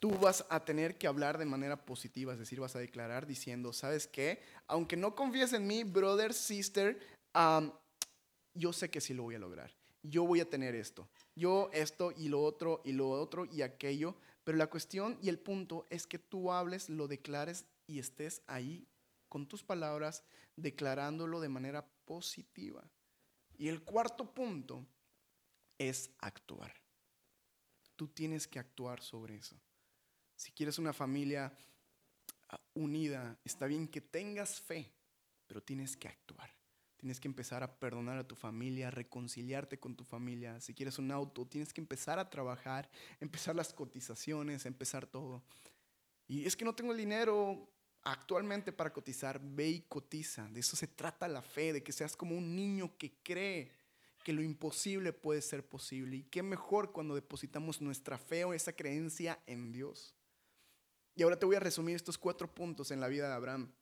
tú 0.00 0.10
vas 0.18 0.44
a 0.48 0.64
tener 0.64 0.98
que 0.98 1.06
hablar 1.06 1.38
de 1.38 1.44
manera 1.44 1.76
positiva. 1.76 2.32
Es 2.32 2.38
decir, 2.40 2.58
vas 2.58 2.74
a 2.74 2.80
declarar 2.80 3.26
diciendo, 3.26 3.72
¿sabes 3.72 4.08
qué? 4.08 4.42
Aunque 4.66 4.96
no 4.96 5.14
confíes 5.14 5.52
en 5.52 5.66
mí, 5.66 5.84
brother, 5.84 6.34
sister, 6.34 6.98
yo 8.54 8.72
sé 8.72 8.90
que 8.90 9.00
sí 9.00 9.14
lo 9.14 9.22
voy 9.22 9.36
a 9.36 9.38
lograr. 9.40 9.72
Yo 10.02 10.24
voy 10.24 10.40
a 10.40 10.48
tener 10.48 10.74
esto. 10.74 11.08
Yo 11.36 11.70
esto 11.72 12.12
y 12.16 12.28
lo 12.28 12.42
otro 12.42 12.82
y 12.84 12.92
lo 12.92 13.10
otro 13.10 13.44
y 13.44 13.62
aquello 13.62 14.16
pero 14.48 14.56
la 14.56 14.70
cuestión 14.70 15.18
y 15.20 15.28
el 15.28 15.38
punto 15.38 15.86
es 15.90 16.06
que 16.06 16.18
tú 16.18 16.50
hables, 16.50 16.88
lo 16.88 17.06
declares 17.06 17.66
y 17.86 17.98
estés 17.98 18.40
ahí 18.46 18.88
con 19.28 19.46
tus 19.46 19.62
palabras 19.62 20.24
declarándolo 20.56 21.38
de 21.40 21.50
manera 21.50 21.86
positiva. 22.06 22.90
Y 23.58 23.68
el 23.68 23.82
cuarto 23.82 24.32
punto 24.32 24.86
es 25.76 26.12
actuar. 26.16 26.72
Tú 27.94 28.08
tienes 28.08 28.48
que 28.48 28.58
actuar 28.58 29.02
sobre 29.02 29.36
eso. 29.36 29.60
Si 30.34 30.50
quieres 30.52 30.78
una 30.78 30.94
familia 30.94 31.52
ah, 32.48 32.58
unida, 32.72 33.38
está 33.44 33.66
bien 33.66 33.86
que 33.86 34.00
tengas 34.00 34.62
fe, 34.62 34.90
pero 35.46 35.62
tienes 35.62 35.94
que 35.94 36.08
actuar. 36.08 36.50
Tienes 36.98 37.20
que 37.20 37.28
empezar 37.28 37.62
a 37.62 37.78
perdonar 37.78 38.18
a 38.18 38.26
tu 38.26 38.34
familia, 38.34 38.90
reconciliarte 38.90 39.78
con 39.78 39.94
tu 39.94 40.04
familia. 40.04 40.60
Si 40.60 40.74
quieres 40.74 40.98
un 40.98 41.10
auto, 41.10 41.46
tienes 41.46 41.72
que 41.72 41.80
empezar 41.80 42.18
a 42.18 42.28
trabajar, 42.28 42.90
empezar 43.20 43.54
las 43.54 43.72
cotizaciones, 43.72 44.66
empezar 44.66 45.06
todo. 45.06 45.42
Y 46.26 46.44
es 46.44 46.56
que 46.56 46.64
no 46.64 46.74
tengo 46.74 46.92
el 46.92 46.98
dinero 46.98 47.70
actualmente 48.02 48.72
para 48.72 48.92
cotizar. 48.92 49.40
Ve 49.42 49.68
y 49.68 49.80
cotiza. 49.82 50.48
De 50.48 50.60
eso 50.60 50.76
se 50.76 50.88
trata 50.88 51.28
la 51.28 51.42
fe, 51.42 51.72
de 51.72 51.82
que 51.82 51.92
seas 51.92 52.16
como 52.16 52.36
un 52.36 52.56
niño 52.56 52.96
que 52.98 53.14
cree 53.22 53.72
que 54.24 54.32
lo 54.32 54.42
imposible 54.42 55.12
puede 55.12 55.40
ser 55.40 55.66
posible. 55.66 56.16
Y 56.16 56.24
qué 56.24 56.42
mejor 56.42 56.92
cuando 56.92 57.14
depositamos 57.14 57.80
nuestra 57.80 58.18
fe 58.18 58.44
o 58.44 58.52
esa 58.52 58.74
creencia 58.74 59.40
en 59.46 59.72
Dios. 59.72 60.14
Y 61.14 61.22
ahora 61.22 61.38
te 61.38 61.46
voy 61.46 61.56
a 61.56 61.60
resumir 61.60 61.96
estos 61.96 62.18
cuatro 62.18 62.52
puntos 62.52 62.90
en 62.90 63.00
la 63.00 63.08
vida 63.08 63.28
de 63.28 63.34
Abraham. 63.34 63.72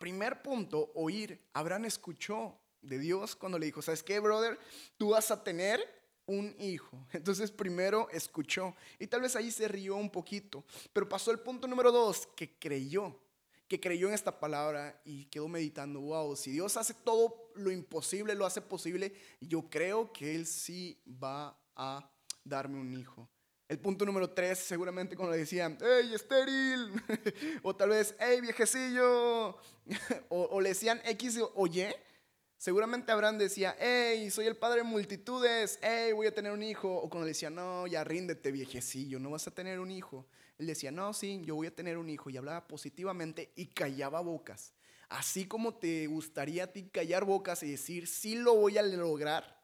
Primer 0.00 0.40
punto, 0.40 0.90
oír. 0.94 1.38
Abraham 1.52 1.84
escuchó 1.84 2.58
de 2.80 2.98
Dios 2.98 3.36
cuando 3.36 3.58
le 3.58 3.66
dijo, 3.66 3.82
¿sabes 3.82 4.02
qué, 4.02 4.18
brother? 4.18 4.58
Tú 4.96 5.10
vas 5.10 5.30
a 5.30 5.44
tener 5.44 5.78
un 6.24 6.56
hijo. 6.58 7.06
Entonces 7.12 7.50
primero 7.50 8.08
escuchó 8.08 8.74
y 8.98 9.06
tal 9.08 9.20
vez 9.20 9.36
ahí 9.36 9.50
se 9.50 9.68
rió 9.68 9.96
un 9.96 10.08
poquito, 10.08 10.64
pero 10.94 11.06
pasó 11.06 11.32
el 11.32 11.40
punto 11.40 11.68
número 11.68 11.92
dos, 11.92 12.26
que 12.34 12.58
creyó, 12.58 13.14
que 13.68 13.78
creyó 13.78 14.08
en 14.08 14.14
esta 14.14 14.40
palabra 14.40 14.98
y 15.04 15.26
quedó 15.26 15.48
meditando, 15.48 16.00
wow, 16.00 16.34
si 16.34 16.50
Dios 16.50 16.78
hace 16.78 16.94
todo 16.94 17.50
lo 17.56 17.70
imposible, 17.70 18.34
lo 18.34 18.46
hace 18.46 18.62
posible, 18.62 19.12
yo 19.38 19.68
creo 19.68 20.14
que 20.14 20.34
Él 20.34 20.46
sí 20.46 20.98
va 21.22 21.60
a 21.76 22.10
darme 22.42 22.80
un 22.80 22.94
hijo. 22.94 23.28
El 23.70 23.78
punto 23.78 24.04
número 24.04 24.28
tres, 24.28 24.58
seguramente 24.58 25.14
cuando 25.14 25.30
le 25.30 25.38
decían, 25.38 25.78
¡Ey, 25.80 26.12
estéril! 26.12 26.90
o 27.62 27.76
tal 27.76 27.90
vez, 27.90 28.16
¡Ey, 28.18 28.40
viejecillo! 28.40 29.56
o, 30.28 30.60
le 30.60 30.70
decían 30.70 31.00
X 31.04 31.38
o 31.54 31.66
Y, 31.68 31.86
seguramente 32.56 33.12
Abraham 33.12 33.38
decía, 33.38 33.76
¡Ey, 33.78 34.28
soy 34.32 34.46
el 34.46 34.56
padre 34.56 34.78
de 34.78 34.82
multitudes! 34.82 35.78
¡Ey, 35.82 36.12
voy 36.12 36.26
a 36.26 36.34
tener 36.34 36.50
un 36.50 36.64
hijo! 36.64 36.92
O 36.92 37.08
cuando 37.08 37.26
le 37.26 37.30
decía, 37.30 37.48
no, 37.48 37.86
ya 37.86 38.02
ríndete, 38.02 38.50
viejecillo, 38.50 39.20
no 39.20 39.30
vas 39.30 39.46
a 39.46 39.52
tener 39.52 39.78
un 39.78 39.92
hijo. 39.92 40.26
Él 40.58 40.66
decía, 40.66 40.90
no, 40.90 41.12
sí, 41.12 41.40
yo 41.44 41.54
voy 41.54 41.68
a 41.68 41.74
tener 41.76 41.96
un 41.96 42.10
hijo. 42.10 42.28
Y 42.28 42.36
hablaba 42.38 42.66
positivamente 42.66 43.52
y 43.54 43.66
callaba 43.66 44.20
bocas. 44.20 44.74
Así 45.08 45.46
como 45.46 45.76
te 45.76 46.08
gustaría 46.08 46.64
a 46.64 46.72
ti 46.72 46.88
callar 46.88 47.24
bocas 47.24 47.62
y 47.62 47.70
decir, 47.70 48.08
sí 48.08 48.34
lo 48.34 48.56
voy 48.56 48.78
a 48.78 48.82
lograr 48.82 49.59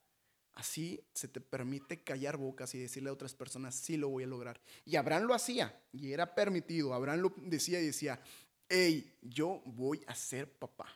Así 0.57 1.05
se 1.13 1.29
te 1.29 1.43
permite 1.43 2.03
callar 2.03 2.39
bocas 2.39 2.75
y 2.75 2.79
decirle 2.79 3.11
a 3.11 3.13
otras 3.13 3.35
personas, 3.35 3.75
sí 3.75 3.99
lo 3.99 4.09
voy 4.09 4.25
a 4.25 4.27
lograr. 4.27 4.59
Y 4.87 4.97
Abraham 4.97 5.25
lo 5.25 5.35
hacía 5.35 5.79
y 5.93 6.13
era 6.13 6.35
permitido. 6.35 6.95
Abraham 6.95 7.21
lo 7.21 7.35
decía 7.37 7.79
y 7.79 7.85
decía, 7.85 8.19
hey, 8.67 9.15
yo 9.21 9.61
voy 9.67 10.03
a 10.07 10.15
ser 10.15 10.51
papá. 10.51 10.87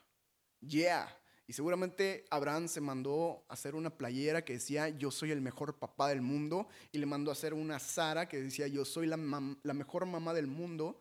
Yeah. 0.60 1.14
Y 1.46 1.52
seguramente 1.52 2.24
Abraham 2.30 2.68
se 2.68 2.80
mandó 2.80 3.44
a 3.50 3.52
hacer 3.52 3.74
una 3.74 3.90
playera 3.90 4.46
que 4.46 4.54
decía, 4.54 4.88
yo 4.88 5.10
soy 5.10 5.30
el 5.30 5.42
mejor 5.42 5.78
papá 5.78 6.08
del 6.08 6.22
mundo. 6.22 6.66
Y 6.90 6.96
le 6.96 7.04
mandó 7.04 7.30
a 7.30 7.34
hacer 7.34 7.52
una 7.52 7.78
Sara 7.78 8.28
que 8.28 8.40
decía, 8.40 8.66
yo 8.66 8.86
soy 8.86 9.06
la, 9.06 9.18
la 9.62 9.74
mejor 9.74 10.06
mamá 10.06 10.32
del 10.32 10.46
mundo. 10.46 10.98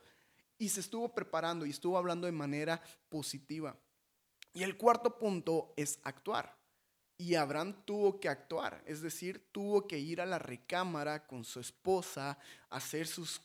Y 0.58 0.68
se 0.68 0.82
estuvo 0.82 1.16
preparando 1.16 1.66
y 1.66 1.70
estuvo 1.70 1.98
hablando 1.98 2.26
de 2.26 2.34
manera 2.34 2.82
positiva. 3.08 3.80
Y 4.54 4.64
el 4.64 4.76
cuarto 4.76 5.18
punto 5.18 5.74
es 5.78 6.00
actuar. 6.04 6.59
Y 7.22 7.36
Abraham 7.36 7.84
tuvo 7.84 8.18
que 8.18 8.30
actuar, 8.30 8.82
es 8.86 9.02
decir, 9.02 9.50
tuvo 9.52 9.86
que 9.86 10.00
ir 10.00 10.22
a 10.22 10.26
la 10.26 10.40
recámara 10.40 11.28
con 11.28 11.44
su 11.44 11.60
esposa, 11.60 12.40
hacer 12.70 13.08
sus 13.08 13.42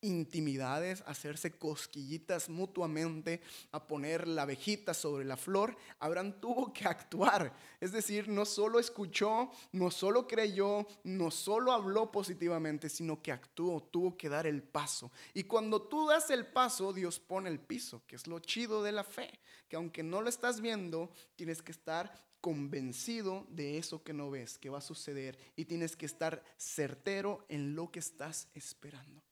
intimidades, 0.00 1.02
hacerse 1.06 1.58
cosquillitas 1.58 2.48
mutuamente, 2.48 3.40
a 3.72 3.86
poner 3.86 4.28
la 4.28 4.42
abejita 4.42 4.94
sobre 4.94 5.24
la 5.24 5.36
flor, 5.36 5.76
Abraham 5.98 6.40
tuvo 6.40 6.72
que 6.72 6.86
actuar. 6.86 7.54
Es 7.80 7.92
decir, 7.92 8.28
no 8.28 8.44
solo 8.44 8.78
escuchó, 8.78 9.50
no 9.72 9.90
solo 9.90 10.26
creyó, 10.26 10.86
no 11.04 11.30
solo 11.30 11.72
habló 11.72 12.10
positivamente, 12.10 12.88
sino 12.88 13.22
que 13.22 13.32
actuó, 13.32 13.82
tuvo 13.82 14.16
que 14.16 14.28
dar 14.28 14.46
el 14.46 14.62
paso. 14.62 15.10
Y 15.34 15.44
cuando 15.44 15.82
tú 15.82 16.06
das 16.06 16.30
el 16.30 16.46
paso, 16.46 16.92
Dios 16.92 17.18
pone 17.18 17.48
el 17.48 17.60
piso, 17.60 18.02
que 18.06 18.16
es 18.16 18.26
lo 18.26 18.38
chido 18.40 18.82
de 18.82 18.92
la 18.92 19.04
fe, 19.04 19.40
que 19.68 19.76
aunque 19.76 20.02
no 20.02 20.22
lo 20.22 20.28
estás 20.28 20.60
viendo, 20.60 21.10
tienes 21.36 21.62
que 21.62 21.72
estar 21.72 22.12
convencido 22.40 23.46
de 23.50 23.78
eso 23.78 24.02
que 24.02 24.12
no 24.12 24.30
ves, 24.30 24.58
que 24.58 24.70
va 24.70 24.78
a 24.78 24.82
suceder, 24.82 25.38
y 25.56 25.64
tienes 25.64 25.96
que 25.96 26.06
estar 26.06 26.42
certero 26.56 27.44
en 27.48 27.74
lo 27.74 27.90
que 27.90 27.98
estás 27.98 28.48
esperando. 28.54 29.27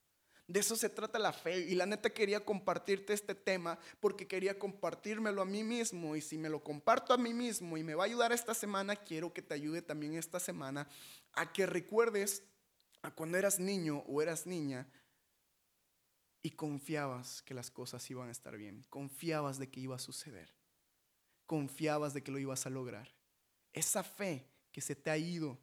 De 0.49 0.61
eso 0.61 0.77
se 0.77 0.89
trata 0.89 1.19
la 1.19 1.33
fe. 1.33 1.61
Y 1.61 1.75
la 1.75 1.87
neta 1.87 2.11
quería 2.11 2.45
compartirte 2.45 3.13
este 3.13 3.35
tema 3.35 3.79
porque 4.01 4.29
quería 4.29 4.59
compartírmelo 4.59 5.43
a 5.43 5.47
mí 5.47 5.65
mismo. 5.65 6.15
Y 6.15 6.21
si 6.21 6.39
me 6.39 6.49
lo 6.49 6.63
comparto 6.63 7.13
a 7.13 7.19
mí 7.19 7.35
mismo 7.35 7.77
y 7.77 7.83
me 7.83 7.95
va 7.95 8.05
a 8.05 8.07
ayudar 8.07 8.33
esta 8.33 8.55
semana, 8.55 8.97
quiero 8.97 9.33
que 9.33 9.43
te 9.43 9.55
ayude 9.55 9.83
también 9.83 10.15
esta 10.15 10.39
semana 10.39 10.89
a 11.33 11.53
que 11.53 11.67
recuerdes 11.67 12.45
a 13.03 13.11
cuando 13.11 13.39
eras 13.39 13.59
niño 13.59 14.05
o 14.07 14.23
eras 14.23 14.47
niña 14.47 14.89
y 16.43 16.53
confiabas 16.53 17.43
que 17.43 17.55
las 17.55 17.73
cosas 17.73 18.09
iban 18.09 18.29
a 18.29 18.33
estar 18.33 18.57
bien. 18.57 18.85
Confiabas 18.89 19.59
de 19.59 19.69
que 19.69 19.81
iba 19.81 19.97
a 19.97 20.01
suceder. 20.01 20.55
Confiabas 21.45 22.15
de 22.15 22.23
que 22.23 22.31
lo 22.31 22.39
ibas 22.39 22.67
a 22.67 22.71
lograr. 22.71 23.13
Esa 23.73 24.05
fe 24.05 24.49
que 24.71 24.81
se 24.81 24.95
te 24.95 25.11
ha 25.11 25.19
ido 25.19 25.59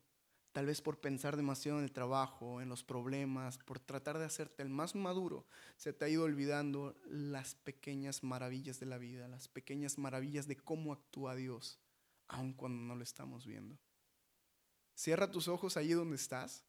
tal 0.53 0.67
vez 0.67 0.81
por 0.81 1.01
pensar 1.01 1.35
demasiado 1.35 1.79
en 1.79 1.83
el 1.83 1.91
trabajo, 1.91 2.61
en 2.61 2.69
los 2.69 2.83
problemas, 2.83 3.57
por 3.57 3.79
tratar 3.79 4.19
de 4.19 4.25
hacerte 4.25 4.61
el 4.61 4.69
más 4.69 4.93
maduro, 4.93 5.47
se 5.77 5.93
te 5.93 6.05
ha 6.05 6.09
ido 6.09 6.23
olvidando 6.23 6.95
las 7.05 7.55
pequeñas 7.55 8.23
maravillas 8.23 8.79
de 8.79 8.85
la 8.85 8.99
vida, 8.99 9.27
las 9.27 9.47
pequeñas 9.47 9.97
maravillas 9.97 10.47
de 10.47 10.55
cómo 10.55 10.93
actúa 10.93 11.35
Dios, 11.35 11.79
aun 12.27 12.53
cuando 12.53 12.83
no 12.83 12.95
lo 12.95 13.03
estamos 13.03 13.47
viendo. 13.47 13.79
Cierra 14.95 15.31
tus 15.31 15.47
ojos 15.47 15.75
allí 15.75 15.93
donde 15.93 16.17
estás. 16.17 16.63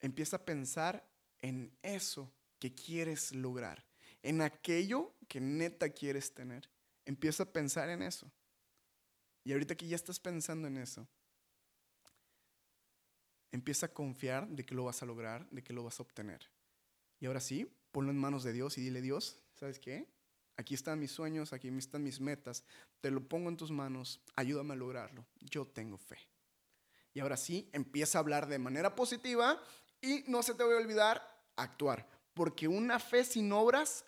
Empieza 0.00 0.36
a 0.36 0.44
pensar 0.44 1.08
en 1.38 1.74
eso 1.80 2.30
que 2.58 2.74
quieres 2.74 3.32
lograr, 3.32 3.86
en 4.22 4.42
aquello 4.42 5.14
que 5.26 5.40
neta 5.40 5.88
quieres 5.88 6.34
tener. 6.34 6.68
Empieza 7.06 7.44
a 7.44 7.52
pensar 7.52 7.88
en 7.88 8.02
eso. 8.02 8.30
Y 9.42 9.52
ahorita 9.52 9.74
que 9.74 9.88
ya 9.88 9.96
estás 9.96 10.20
pensando 10.20 10.68
en 10.68 10.76
eso, 10.76 11.08
empieza 13.52 13.86
a 13.86 13.92
confiar 13.92 14.48
de 14.48 14.64
que 14.64 14.74
lo 14.74 14.84
vas 14.84 15.02
a 15.02 15.06
lograr, 15.06 15.48
de 15.50 15.62
que 15.62 15.72
lo 15.72 15.84
vas 15.84 16.00
a 16.00 16.02
obtener. 16.02 16.50
Y 17.20 17.26
ahora 17.26 17.40
sí, 17.40 17.70
ponlo 17.92 18.10
en 18.10 18.18
manos 18.18 18.42
de 18.42 18.52
Dios 18.52 18.76
y 18.78 18.80
dile, 18.80 19.00
Dios, 19.00 19.38
¿sabes 19.54 19.78
qué? 19.78 20.08
Aquí 20.56 20.74
están 20.74 20.98
mis 20.98 21.12
sueños, 21.12 21.52
aquí 21.52 21.68
están 21.68 22.02
mis 22.02 22.20
metas, 22.20 22.64
te 23.00 23.10
lo 23.10 23.26
pongo 23.26 23.48
en 23.48 23.56
tus 23.56 23.70
manos, 23.70 24.20
ayúdame 24.34 24.72
a 24.72 24.76
lograrlo. 24.76 25.24
Yo 25.40 25.66
tengo 25.66 25.98
fe. 25.98 26.18
Y 27.14 27.20
ahora 27.20 27.36
sí, 27.36 27.68
empieza 27.72 28.18
a 28.18 28.20
hablar 28.20 28.48
de 28.48 28.58
manera 28.58 28.94
positiva 28.94 29.62
y 30.00 30.24
no 30.26 30.42
se 30.42 30.54
te 30.54 30.64
voy 30.64 30.74
a 30.74 30.78
olvidar 30.78 31.22
actuar, 31.56 32.08
porque 32.34 32.68
una 32.68 32.98
fe 32.98 33.24
sin 33.24 33.52
obras 33.52 34.04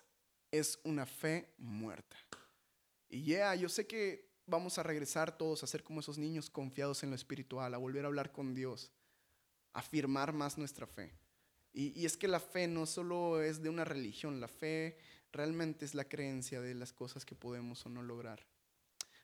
es 0.51 0.79
una 0.83 1.05
fe 1.05 1.53
muerta. 1.57 2.17
Y 3.07 3.23
ya, 3.23 3.53
yo 3.55 3.69
sé 3.69 3.85
que 3.85 4.27
vamos 4.47 4.77
a 4.77 4.83
regresar 4.83 5.37
todos 5.37 5.63
a 5.63 5.67
ser 5.67 5.83
como 5.83 5.99
esos 5.99 6.17
niños 6.17 6.49
confiados 6.49 7.03
en 7.03 7.11
lo 7.11 7.15
espiritual, 7.15 7.73
a 7.73 7.77
volver 7.77 8.05
a 8.05 8.07
hablar 8.07 8.31
con 8.31 8.53
Dios 8.53 8.91
afirmar 9.75 10.33
más 10.33 10.57
nuestra 10.57 10.87
fe. 10.87 11.11
Y, 11.73 12.05
es 12.05 12.15
que 12.15 12.29
la 12.29 12.39
fe 12.39 12.67
no 12.67 12.85
solo 12.85 13.41
es 13.41 13.61
de 13.61 13.69
una 13.69 13.83
religión, 13.83 14.39
la 14.39 14.47
fe 14.47 14.97
realmente 15.33 15.83
es 15.83 15.93
la 15.93 16.05
creencia 16.05 16.61
de 16.61 16.73
las 16.73 16.93
cosas 16.93 17.25
que 17.25 17.35
podemos 17.35 17.85
o 17.85 17.89
no 17.89 18.01
lograr. 18.01 18.39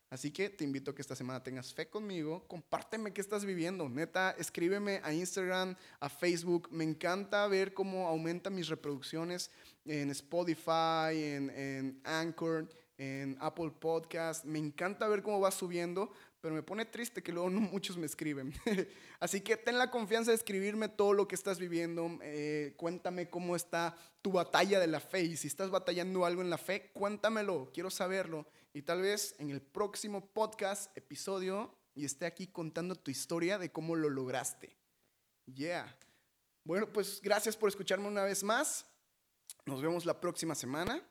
Así 0.10 0.32
que 0.32 0.50
te 0.50 0.66
invito 0.66 0.92
a 0.92 0.96
que 0.96 1.02
esta 1.02 1.16
semana 1.16 1.42
tengas 1.42 1.74
fe 1.74 1.90
conmigo, 1.90 2.46
compárteme 2.50 3.14
qué 3.14 3.22
estás 3.22 3.46
viviendo, 3.46 3.88
neta, 3.88 4.32
escríbeme 4.32 5.00
a 5.06 5.14
Instagram, 5.14 5.78
a 6.02 6.10
Facebook, 6.10 6.68
me 6.70 6.84
encanta 6.84 7.48
ver 7.48 7.74
cómo 7.74 8.10
aumentan 8.10 8.54
mis 8.54 8.68
reproducciones 8.68 9.50
en 9.86 10.12
Spotify, 10.12 11.16
en, 11.16 11.50
en 11.52 12.02
Anchor, 12.04 12.68
en 12.98 13.38
Apple 13.40 13.72
Podcast, 13.80 14.44
me 14.44 14.60
encanta 14.60 15.08
ver 15.08 15.24
cómo 15.24 15.40
va 15.40 15.50
subiendo 15.50 16.12
pero 16.42 16.56
me 16.56 16.64
pone 16.64 16.86
triste 16.86 17.22
que 17.22 17.32
luego 17.32 17.50
no 17.50 17.62
muchos 17.72 17.98
me 17.98 18.08
escriben. 18.08 18.54
Así 19.20 19.42
que 19.42 19.56
ten 19.58 19.78
la 19.78 19.92
confianza 19.92 20.32
de 20.32 20.38
escribirme 20.38 20.90
todo 20.90 21.14
lo 21.14 21.28
que 21.28 21.36
estás 21.36 21.60
viviendo. 21.60 22.20
Eh, 22.22 22.74
cuéntame 22.78 23.30
cómo 23.30 23.56
está 23.56 23.96
tu 24.22 24.32
batalla 24.32 24.80
de 24.80 24.88
la 24.88 25.00
fe. 25.00 25.24
Y 25.24 25.38
si 25.38 25.48
estás 25.48 25.70
batallando 25.70 26.26
algo 26.26 26.42
en 26.42 26.50
la 26.50 26.58
fe, 26.58 26.92
cuéntamelo. 26.94 27.70
Quiero 27.74 27.90
saberlo. 27.90 28.48
Y 28.74 28.82
tal 28.82 29.02
vez 29.02 29.36
en 29.38 29.52
el 29.52 29.62
próximo 29.62 30.26
podcast, 30.26 30.96
episodio, 30.98 31.76
y 31.94 32.06
esté 32.06 32.26
aquí 32.26 32.48
contando 32.48 32.96
tu 32.96 33.12
historia 33.12 33.58
de 33.58 33.72
cómo 33.72 33.96
lo 33.96 34.10
lograste. 34.10 34.76
Yeah. 35.46 35.96
Bueno, 36.64 36.92
pues 36.92 37.22
gracias 37.22 37.58
por 37.58 37.70
escucharme 37.70 38.08
una 38.08 38.24
vez 38.24 38.44
más. 38.44 38.86
Nos 39.66 39.82
vemos 39.82 40.06
la 40.06 40.20
próxima 40.20 40.56
semana. 40.56 41.02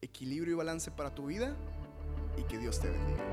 Equilibrio 0.00 0.54
y 0.54 0.56
balance 0.56 0.90
para 0.90 1.14
tu 1.14 1.26
vida. 1.26 1.56
Y 2.36 2.44
que 2.44 2.58
Dios 2.58 2.80
te 2.80 2.88
bendiga. 2.88 3.31